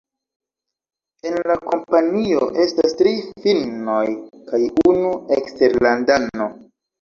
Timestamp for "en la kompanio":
1.31-2.47